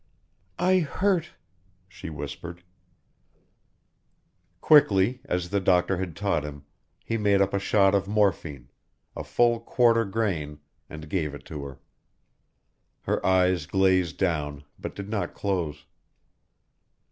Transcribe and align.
"I 0.57 0.79
hurt," 0.79 1.33
she 1.87 2.09
whispered. 2.09 2.63
Quickly, 4.59 5.21
as 5.25 5.51
the 5.51 5.59
doctor 5.59 5.97
had 5.97 6.15
taught 6.15 6.43
him, 6.43 6.63
he 7.05 7.17
made 7.19 7.39
up 7.39 7.53
a 7.53 7.59
shot 7.59 7.93
of 7.93 8.07
morphine, 8.07 8.71
a 9.15 9.23
full 9.23 9.59
quarter 9.59 10.03
grain, 10.05 10.59
and 10.89 11.07
gave 11.07 11.35
it 11.35 11.45
to 11.45 11.65
her. 11.65 11.79
Her 13.03 13.23
eyes 13.23 13.67
glazed 13.67 14.17
down, 14.17 14.63
but 14.79 14.95
did 14.95 15.07
not 15.07 15.35
close. 15.35 15.85